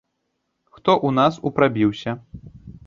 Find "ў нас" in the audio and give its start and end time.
0.95-1.39